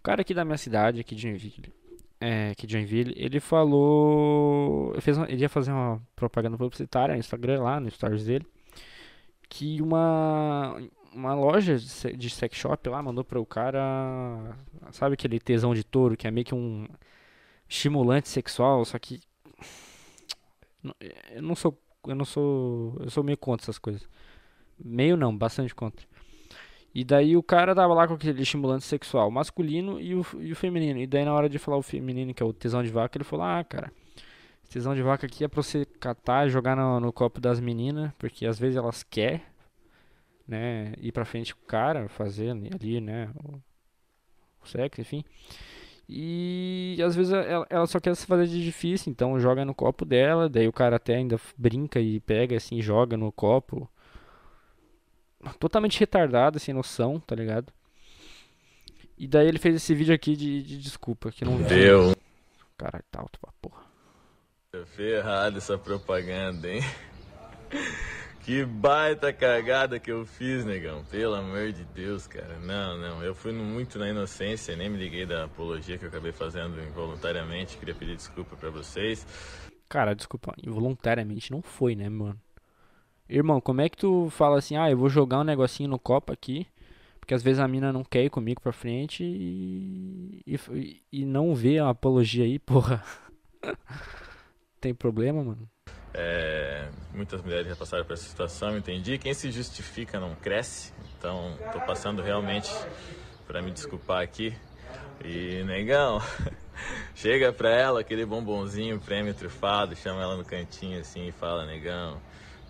[0.00, 1.70] O cara aqui da minha cidade, aqui de Joinville,
[2.18, 4.92] é, aqui de Joinville, ele falou.
[4.92, 8.46] Ele, fez uma, ele ia fazer uma propaganda publicitária no Instagram lá, no stories dele.
[9.46, 10.74] Que uma,
[11.12, 14.56] uma loja de, de sex shop lá mandou para o cara.
[14.90, 16.88] Sabe aquele tesão de touro, que é meio que um
[17.68, 19.20] estimulante sexual, só que.
[21.30, 21.78] Eu não sou.
[22.08, 22.96] Eu não sou.
[23.00, 24.08] Eu sou meio contra essas coisas.
[24.82, 26.06] Meio não, bastante contra.
[26.94, 30.56] E daí o cara tava lá com aquele estimulante sexual masculino e o, e o
[30.56, 31.00] feminino.
[31.00, 33.24] E daí na hora de falar o feminino, que é o tesão de vaca, ele
[33.24, 33.92] falou: Ah, cara,
[34.68, 38.12] tesão de vaca aqui é pra você catar e jogar no, no copo das meninas,
[38.18, 39.42] porque às vezes elas querem,
[40.46, 43.60] né, ir pra frente com o cara, fazer ali, né, o,
[44.62, 45.24] o sexo, enfim.
[46.08, 50.04] E às vezes ela, ela, só quer se fazer de difícil, então joga no copo
[50.04, 53.88] dela, daí o cara até ainda brinca e pega assim, joga no copo
[55.58, 57.72] totalmente retardado, sem noção, tá ligado?
[59.16, 62.14] E daí ele fez esse vídeo aqui de, de desculpa, que não Deu.
[62.76, 63.82] Caralho, tá alto pra porra.
[64.72, 66.82] Eu fiz errado essa propaganda, hein?
[68.42, 71.04] Que baita cagada que eu fiz, negão.
[71.04, 72.58] Pelo amor de Deus, cara.
[72.58, 73.22] Não, não.
[73.22, 77.76] Eu fui muito na inocência, nem me liguei da apologia que eu acabei fazendo involuntariamente.
[77.76, 79.26] Queria pedir desculpa para vocês.
[79.88, 82.40] Cara, desculpa, involuntariamente não foi, né, mano?
[83.30, 86.32] Irmão, como é que tu fala assim, ah, eu vou jogar um negocinho no copo
[86.32, 86.66] aqui,
[87.20, 91.54] porque às vezes a mina não quer ir comigo pra frente e, e, e não
[91.54, 93.04] vê a apologia aí, porra.
[94.80, 95.68] Tem problema, mano?
[96.12, 99.16] É, muitas mulheres já passaram por essa situação, entendi.
[99.16, 102.68] Quem se justifica não cresce, então tô passando realmente
[103.46, 104.52] para me desculpar aqui.
[105.24, 106.20] E negão,
[107.14, 112.20] chega pra ela aquele bombonzinho, prêmio trufado, chama ela no cantinho assim e fala, negão,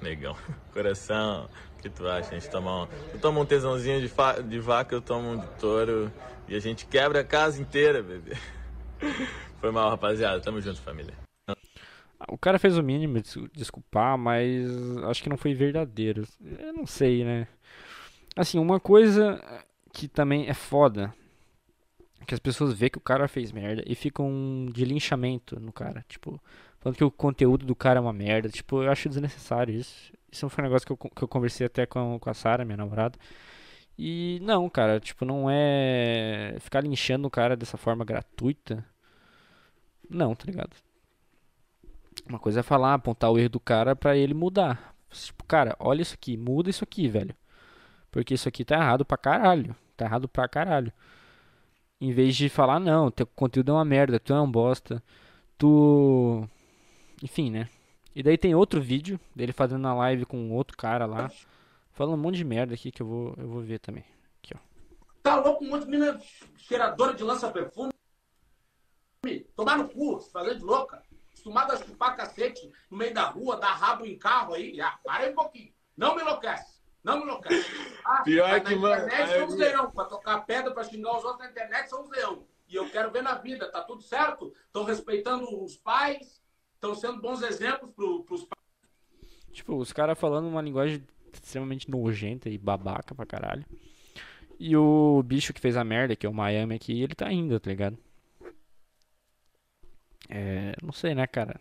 [0.02, 0.36] negão.
[0.72, 2.30] Coração, o que tu acha?
[2.30, 4.12] A gente toma um, tu toma um tesãozinho de,
[4.48, 6.12] de vaca, eu tomo um de touro
[6.48, 8.36] e a gente quebra a casa inteira, bebê.
[9.60, 10.40] Foi mal, rapaziada.
[10.40, 11.14] Tamo junto, família.
[12.28, 14.66] O cara fez o mínimo de desculpar, mas
[15.08, 16.26] acho que não foi verdadeiro.
[16.58, 17.46] Eu não sei, né?
[18.36, 19.42] Assim, uma coisa
[19.92, 21.14] que também é foda.
[22.26, 26.04] Que as pessoas vê que o cara fez merda e ficam de linchamento no cara.
[26.08, 26.40] Tipo,
[26.80, 28.48] falando que o conteúdo do cara é uma merda.
[28.48, 30.12] Tipo, eu acho desnecessário isso.
[30.32, 32.76] Isso foi um negócio que eu, que eu conversei até com, com a Sara, minha
[32.76, 33.18] namorada.
[33.98, 38.84] E não, cara, tipo, não é ficar linchando o cara dessa forma gratuita.
[40.08, 40.74] Não, tá ligado?
[42.28, 44.94] Uma coisa é falar, apontar o erro do cara pra ele mudar.
[45.10, 47.34] Tipo, cara, olha isso aqui, muda isso aqui, velho.
[48.10, 49.74] Porque isso aqui tá errado pra caralho.
[49.96, 50.92] Tá errado pra caralho.
[52.00, 55.02] Em vez de falar, não, teu conteúdo é uma merda, tu é um bosta.
[55.58, 56.48] Tu.
[57.22, 57.68] Enfim, né?
[58.14, 61.30] E daí tem outro vídeo dele fazendo a live com outro cara lá.
[61.92, 64.04] Falando um monte de merda aqui que eu vou, eu vou ver também.
[64.38, 64.59] Aqui, ó.
[65.22, 66.20] Tá louco, um monte de mina
[66.56, 67.92] cheiradora de lança-perfume.
[69.54, 71.02] Tomar no cu, se fazer de louca.
[71.28, 74.80] Acostumado a chupar cacete no meio da rua, dar rabo em carro aí.
[74.80, 75.72] Ah, para aí um pouquinho.
[75.96, 76.80] Não me enlouquece.
[77.02, 77.66] Não me enlouquece.
[78.04, 79.90] Ah, Pior que, na internet mano, são os leão.
[79.90, 82.46] Pra tocar pedra, pra xingar os outros na internet são os leão.
[82.68, 83.70] E eu quero ver na vida.
[83.70, 84.52] Tá tudo certo?
[84.66, 86.39] Estão respeitando os pais.
[86.80, 87.90] Estão sendo bons exemplos
[88.24, 88.64] pros pais.
[89.52, 93.66] Tipo, os caras falando uma linguagem extremamente nojenta e babaca pra caralho.
[94.58, 97.60] E o bicho que fez a merda, que é o Miami aqui, ele tá indo,
[97.60, 97.98] tá ligado?
[100.26, 100.74] É.
[100.82, 101.60] Não sei, né, cara?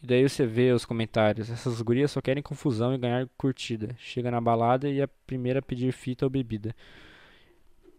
[0.00, 1.50] E daí você vê os comentários.
[1.50, 3.96] Essas gurias só querem confusão e ganhar curtida.
[3.98, 6.72] Chega na balada e a primeira a pedir fita ou bebida.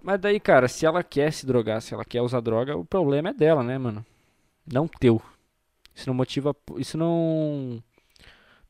[0.01, 3.29] Mas daí, cara, se ela quer se drogar, se ela quer usar droga, o problema
[3.29, 4.05] é dela, né, mano?
[4.71, 5.21] Não teu.
[5.95, 6.55] Isso não motiva.
[6.77, 7.83] Isso não.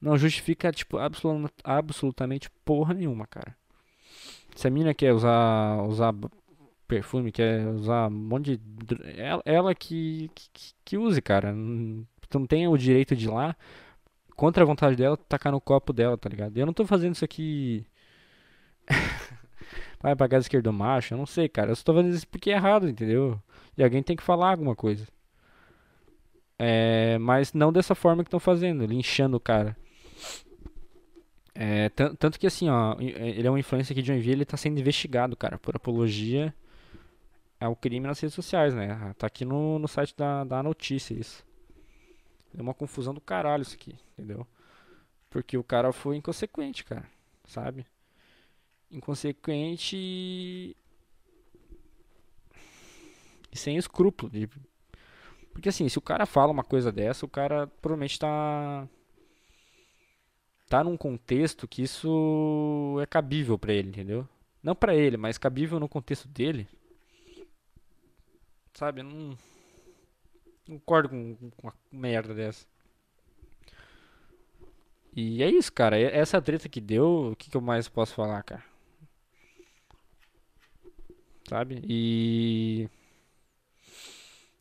[0.01, 3.55] Não justifica, tipo, absolut, absolutamente porra nenhuma, cara.
[4.55, 5.81] Se a mina quer usar.
[5.83, 6.13] usar
[6.87, 9.19] perfume, quer usar um monte de.
[9.19, 11.53] Ela, ela que, que, que use, cara.
[12.29, 13.55] Tu não tem o direito de ir lá,
[14.35, 16.57] contra a vontade dela, tacar no copo dela, tá ligado?
[16.57, 17.85] Eu não tô fazendo isso aqui.
[19.99, 21.71] Vai pagar esquerdo macho, eu não sei, cara.
[21.71, 23.41] Eu só tô fazendo isso porque é errado, entendeu?
[23.77, 25.07] E alguém tem que falar alguma coisa.
[26.59, 29.75] É, mas não dessa forma que estão fazendo, linchando o cara.
[31.53, 34.79] É, tanto que assim, ó, ele é um influencer aqui de Joinville, ele tá sendo
[34.79, 36.53] investigado, cara, por apologia
[37.59, 39.15] ao crime nas redes sociais, né?
[39.17, 41.43] Tá aqui no, no site da, da notícia isso.
[42.55, 44.45] É uma confusão do caralho isso aqui, entendeu?
[45.31, 47.05] Porque o cara foi inconsequente, cara,
[47.45, 47.85] sabe?
[48.91, 50.75] Inconsequente e,
[53.57, 54.31] sem escrúpulo.
[55.51, 58.87] Porque assim, se o cara fala uma coisa dessa, o cara provavelmente tá
[60.69, 64.27] tá num contexto que isso é cabível para ele, entendeu?
[64.61, 66.67] Não para ele, mas cabível no contexto dele.
[68.73, 69.37] Sabe, não
[70.67, 72.65] não concordo com, com uma merda dessa.
[75.15, 75.97] E é isso, cara.
[75.97, 78.63] Essa treta que deu, o que, que eu mais posso falar, cara?
[81.47, 81.81] Sabe?
[81.87, 82.89] E.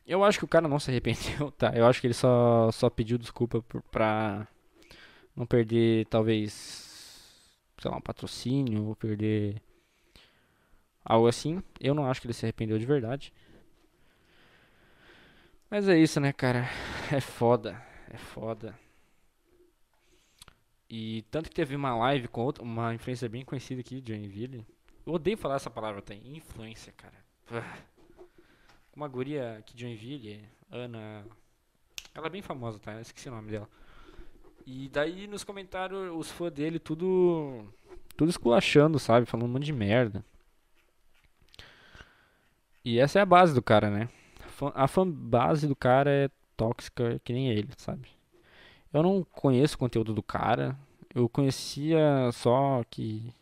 [0.05, 1.73] Eu acho que o cara não se arrependeu, tá?
[1.75, 4.47] Eu acho que ele só, só pediu desculpa por, pra
[5.35, 6.49] não perder, talvez,
[7.77, 9.61] sei lá, um patrocínio, ou perder
[11.03, 11.61] algo assim.
[11.79, 13.33] Eu não acho que ele se arrependeu de verdade.
[15.69, 16.69] Mas é isso, né, cara?
[17.11, 17.81] É foda.
[18.09, 18.77] É foda.
[20.89, 24.65] E tanto que teve uma live com outra, uma influência bem conhecida aqui Joinville.
[25.07, 27.15] Eu odeio falar essa palavra, tem influência, cara.
[28.93, 31.25] Uma guria aqui de Joinville, Ana.
[32.13, 32.91] Ela é bem famosa, tá?
[32.91, 33.69] Eu esqueci o nome dela.
[34.65, 37.63] E daí nos comentários os fãs dele tudo.
[38.17, 39.25] Tudo esculachando, sabe?
[39.25, 40.25] Falando um monte de merda.
[42.83, 44.09] E essa é a base do cara, né?
[44.75, 48.09] a fanbase do cara é tóxica que nem ele, sabe?
[48.91, 50.77] Eu não conheço o conteúdo do cara.
[51.15, 53.33] Eu conhecia só que.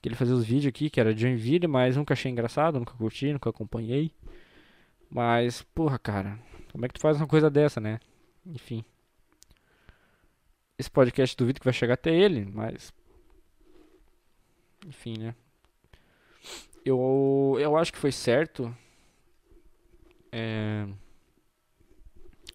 [0.00, 2.94] Que ele fazia os vídeos aqui, que era de Joinville, mas nunca achei engraçado, nunca
[2.94, 4.12] curti, nunca acompanhei.
[5.10, 6.38] Mas, porra, cara,
[6.72, 7.98] como é que tu faz uma coisa dessa, né?
[8.46, 8.84] Enfim.
[10.78, 12.92] Esse podcast duvido que vai chegar até ele, mas.
[14.86, 15.34] Enfim, né?
[16.84, 18.74] Eu, eu acho que foi certo
[20.32, 20.86] é,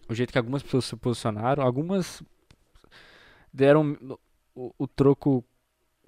[0.08, 2.22] o jeito que algumas pessoas se posicionaram, algumas
[3.52, 3.98] deram
[4.56, 5.44] o, o troco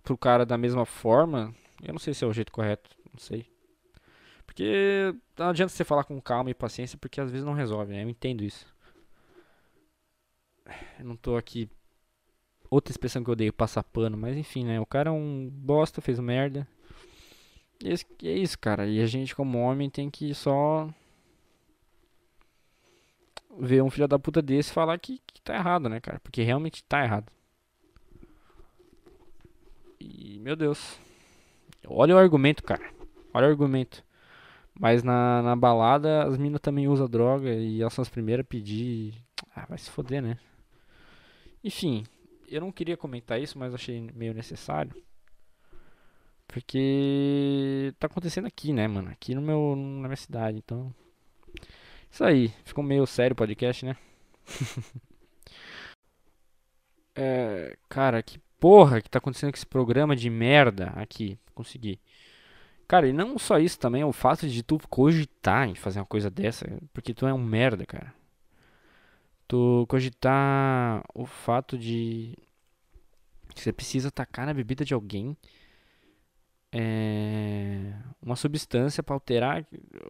[0.05, 1.53] pro cara da mesma forma.
[1.83, 3.45] Eu não sei se é o jeito correto, não sei.
[4.45, 8.03] Porque não adianta você falar com calma e paciência, porque às vezes não resolve, né?
[8.03, 8.65] Eu entendo isso.
[10.97, 11.69] Eu não tô aqui.
[12.69, 14.79] Outra expressão que eu odeio, passar pano, mas enfim, né?
[14.79, 16.67] O cara é um bosta, fez merda.
[17.83, 18.87] E é isso, cara.
[18.87, 20.89] E a gente, como homem, tem que só
[23.59, 26.19] ver um filho da puta desse falar que, que tá errado, né, cara?
[26.19, 27.31] Porque realmente tá errado.
[30.05, 30.99] E, meu Deus.
[31.87, 32.93] Olha o argumento, cara.
[33.33, 34.03] Olha o argumento.
[34.79, 38.47] Mas na, na balada as minas também usam droga e elas são as primeiras a
[38.47, 39.15] pedir.
[39.55, 40.37] Ah, vai se foder, né?
[41.63, 42.05] Enfim,
[42.47, 44.93] eu não queria comentar isso, mas achei meio necessário.
[46.47, 49.09] Porque tá acontecendo aqui, né, mano?
[49.09, 50.93] Aqui no meu, na minha cidade, então.
[52.11, 53.97] Isso aí, ficou meio sério o podcast, né?
[57.15, 61.37] é, cara, que porra que tá acontecendo com esse programa de merda aqui?
[61.53, 61.99] Consegui.
[62.87, 66.05] Cara, e não só isso também, é o fato de tu cogitar em fazer uma
[66.07, 68.11] coisa dessa, porque tu é um merda, cara.
[69.47, 72.35] Tu cogitar o fato de
[73.55, 75.37] você precisa tacar na bebida de alguém
[76.71, 79.63] é, uma substância para alterar,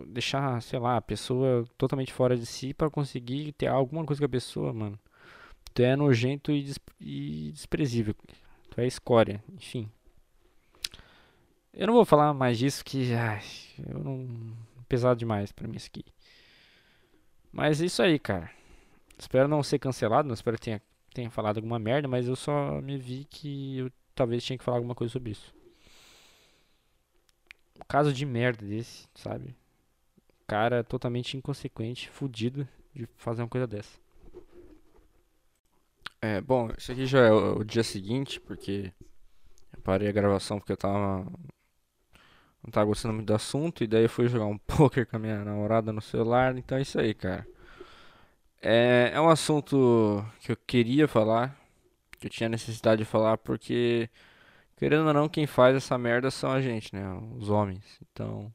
[0.08, 4.28] deixar, sei lá, a pessoa totalmente fora de si para conseguir ter alguma coisa com
[4.28, 4.98] a pessoa, mano.
[5.74, 8.15] Tu é nojento e desprezível.
[8.76, 9.90] Tu é escória, enfim.
[11.74, 13.42] Eu não vou falar mais disso que ai,
[13.88, 14.28] eu não
[14.90, 16.04] pesado demais para mim isso aqui.
[17.54, 18.52] Mas é isso aí, cara.
[19.18, 20.82] Espero não ser cancelado, não espero que tenha,
[21.14, 24.76] tenha falado alguma merda, mas eu só me vi que eu talvez tinha que falar
[24.76, 25.56] alguma coisa sobre isso.
[27.80, 29.56] Um caso de merda desse, sabe?
[30.46, 34.05] Cara totalmente inconsequente, fudido de fazer uma coisa dessa.
[36.26, 38.92] É, bom, isso aqui já é o, o dia seguinte, porque
[39.72, 41.24] eu parei a gravação porque eu tava
[42.64, 45.20] não tava gostando muito do assunto, e daí eu fui jogar um poker com a
[45.20, 47.48] minha namorada no celular, então é isso aí, cara.
[48.62, 51.56] É, é um assunto que eu queria falar,
[52.20, 54.10] que eu tinha necessidade de falar, porque,
[54.78, 57.04] querendo ou não, quem faz essa merda são a gente, né?
[57.38, 58.00] Os homens.
[58.12, 58.52] Então,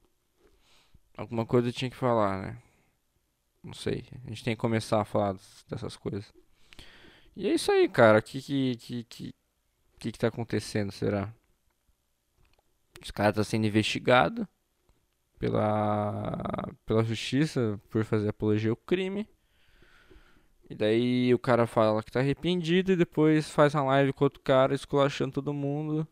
[1.17, 2.59] alguma coisa eu tinha que falar, né?
[3.63, 4.05] Não sei.
[4.25, 5.37] A gente tem que começar a falar
[5.69, 6.33] dessas coisas.
[7.41, 8.19] E é isso aí, cara.
[8.19, 9.35] O que que, que, que,
[9.99, 11.33] que, que tá acontecendo, será?
[13.03, 14.47] Os caras estão tá sendo investigados
[15.39, 19.27] pela, pela justiça por fazer apologia ao crime.
[20.69, 24.43] E daí o cara fala que tá arrependido e depois faz uma live com outro
[24.43, 26.07] cara esculachando todo mundo.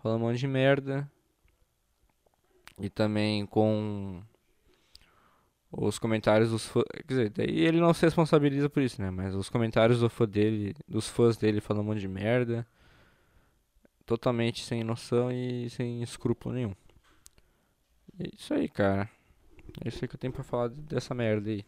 [0.00, 1.10] Falando um monte de merda.
[2.78, 4.22] E também com
[5.76, 6.84] os comentários dos fãs.
[6.92, 9.10] Quer dizer, daí ele não se responsabiliza por isso, né?
[9.10, 12.66] Mas os comentários do fã dele, dos fãs dele falando um monte de merda
[14.06, 16.74] totalmente sem noção e sem escrúpulo nenhum.
[18.18, 19.08] é isso aí, cara.
[19.84, 21.64] É isso aí que eu tenho pra falar dessa merda aí.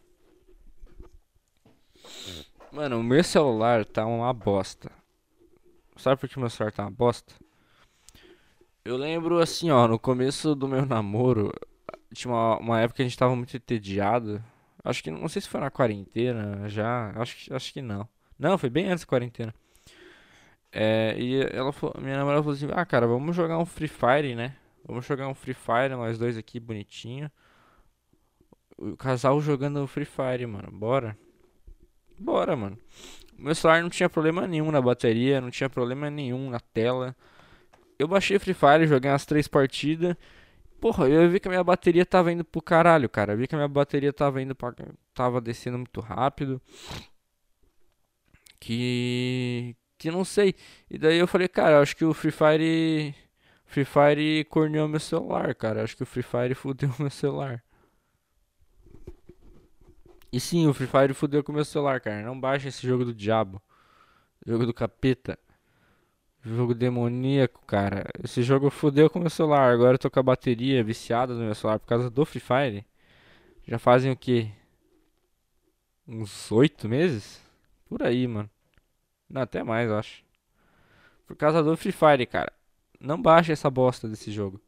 [2.71, 4.91] Mano, o meu celular tá uma bosta.
[5.97, 7.33] Sabe por que meu celular tá uma bosta?
[8.85, 11.51] Eu lembro assim, ó, no começo do meu namoro,
[12.13, 14.43] tinha uma, uma época que a gente tava muito entediado.
[14.83, 18.07] Acho que não sei se foi na quarentena já, acho, acho que não.
[18.39, 19.53] Não, foi bem antes da quarentena.
[20.71, 24.35] É, e ela falou, minha namorada falou assim: Ah, cara, vamos jogar um Free Fire,
[24.35, 24.55] né?
[24.85, 27.31] Vamos jogar um Free Fire, nós dois aqui bonitinho.
[28.77, 30.71] O casal jogando Free Fire, mano.
[30.71, 31.17] Bora.
[32.17, 32.77] Bora, mano.
[33.37, 37.15] Meu celular não tinha problema nenhum na bateria, não tinha problema nenhum na tela.
[37.99, 40.15] Eu baixei Free Fire, joguei umas três partidas.
[40.79, 43.33] Porra, eu vi que a minha bateria tava indo pro caralho, cara.
[43.33, 44.73] Eu vi que a minha bateria tava indo pra...
[45.13, 46.61] tava descendo muito rápido.
[48.59, 50.55] Que que não sei.
[50.89, 53.15] E daí eu falei, cara, acho que o Free Fire.
[53.65, 55.83] Free Fire corneou meu celular, cara.
[55.83, 57.63] Acho que o Free Fire fudeu meu celular.
[60.31, 62.21] E sim, o Free Fire fudeu com meu celular, cara.
[62.23, 63.61] Não baixa esse jogo do diabo.
[64.45, 65.37] Jogo do capeta.
[66.47, 68.05] Jogo demoníaco, cara.
[68.23, 69.73] Esse jogo fudeu com meu celular.
[69.73, 72.85] Agora eu tô com a bateria viciada no meu celular por causa do Free Fire.
[73.67, 74.49] Já fazem o que?
[76.07, 77.41] Uns oito meses?
[77.89, 78.49] Por aí, mano.
[79.29, 80.23] Não, até mais, eu acho.
[81.25, 82.53] Por causa do Free Fire, cara.
[82.97, 84.61] Não baixe essa bosta desse jogo.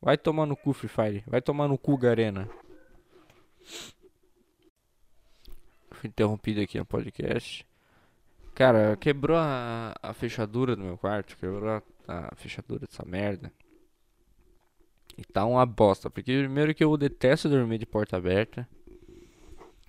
[0.00, 1.24] Vai tomar no cu, Free Fire.
[1.26, 2.48] Vai tomar no cu, Garena.
[5.90, 7.66] Fui interrompido aqui no podcast.
[8.60, 11.34] Cara, quebrou a, a fechadura do meu quarto.
[11.34, 13.50] Quebrou a, a fechadura dessa merda.
[15.16, 16.10] E tá uma bosta.
[16.10, 18.68] Porque primeiro que eu detesto dormir de porta aberta.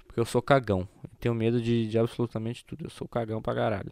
[0.07, 0.88] Porque eu sou cagão.
[1.03, 2.86] Eu tenho medo de, de absolutamente tudo.
[2.86, 3.91] Eu sou cagão pra caralho.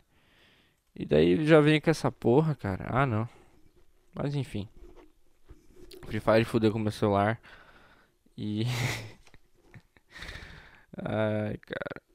[0.96, 2.86] E daí já vem com essa porra, cara.
[2.88, 3.28] Ah, não.
[4.14, 4.66] Mas enfim.
[6.06, 7.38] Free Fire fudeu com meu celular.
[8.38, 8.64] E.
[11.04, 12.09] Ai, cara.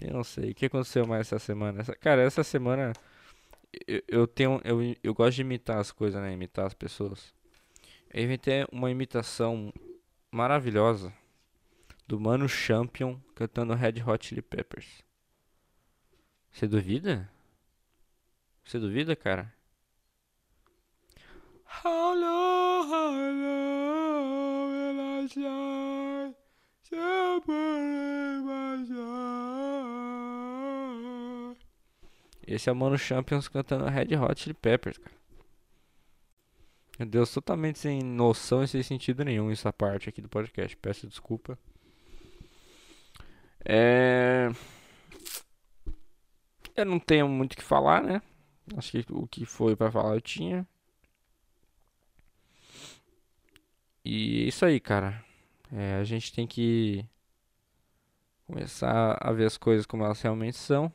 [0.00, 0.50] Eu não sei.
[0.50, 1.80] O que aconteceu mais essa semana?
[1.80, 2.92] Essa, cara, essa semana.
[3.86, 4.60] Eu, eu tenho.
[4.64, 6.32] Eu, eu gosto de imitar as coisas, né?
[6.32, 7.34] Imitar as pessoas.
[8.12, 9.72] Eu inventei uma imitação
[10.30, 11.12] maravilhosa
[12.06, 15.04] do Mano Champion cantando Red Hot Chili Peppers.
[16.50, 17.30] Você duvida?
[18.64, 19.54] Você duvida, cara?
[21.84, 25.70] Hello, hello, will I shine?
[32.50, 35.14] Esse é o Mano Champions cantando Red Hot Chili Peppers, cara.
[36.98, 40.76] Meu Deus, totalmente sem noção e sem sentido nenhum essa parte aqui do podcast.
[40.76, 41.56] Peço desculpa.
[43.64, 44.50] É...
[46.74, 48.20] Eu não tenho muito o que falar, né?
[48.76, 50.66] Acho que o que foi para falar eu tinha.
[54.04, 55.24] E é isso aí, cara.
[55.72, 57.06] É, a gente tem que
[58.44, 60.92] começar a ver as coisas como elas realmente são.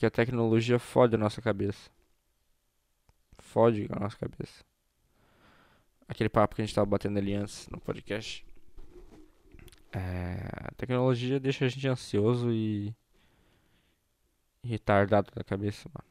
[0.00, 1.90] Porque a tecnologia fode a nossa cabeça.
[3.36, 4.64] Fode a nossa cabeça.
[6.08, 8.42] Aquele papo que a gente tava batendo ali antes no podcast.
[9.92, 10.38] É,
[10.68, 12.96] a tecnologia deixa a gente ansioso e
[14.64, 16.10] retardado da cabeça, mano.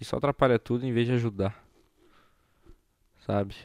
[0.00, 1.60] E só atrapalha tudo em vez de ajudar.
[3.18, 3.56] Sabe?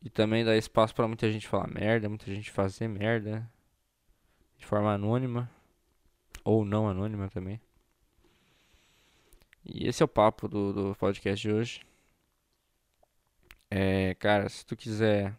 [0.00, 3.44] E também dá espaço para muita gente falar merda, muita gente fazer merda.
[4.56, 5.50] De forma anônima.
[6.46, 7.60] Ou não anônima também.
[9.64, 11.80] E esse é o papo do, do podcast de hoje.
[13.68, 15.36] É, cara, se tu quiser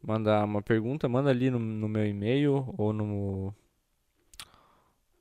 [0.00, 3.52] mandar uma pergunta, manda ali no, no meu e-mail ou no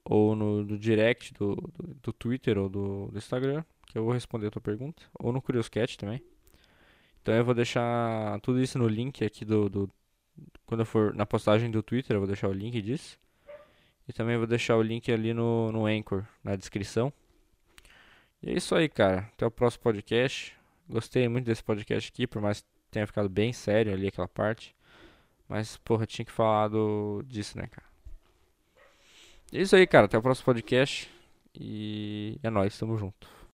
[0.06, 4.14] ou no, no direct do, do, do, Twitter ou do, do Instagram, que eu vou
[4.14, 6.22] responder a tua pergunta, ou no Curioscat também.
[7.24, 9.90] Então eu vou deixar tudo isso no link aqui do, do
[10.68, 13.18] quando eu for na postagem do Twitter, eu vou deixar o link disso.
[14.08, 17.12] E também vou deixar o link ali no, no Anchor, na descrição.
[18.42, 19.30] E é isso aí, cara.
[19.34, 20.56] Até o próximo podcast.
[20.90, 24.76] Gostei muito desse podcast aqui, por mais que tenha ficado bem sério ali aquela parte.
[25.48, 27.88] Mas, porra, tinha que falar do, disso, né, cara?
[29.54, 30.06] É isso aí, cara.
[30.06, 31.10] Até o próximo podcast.
[31.56, 33.34] E é nóis, tamo junto.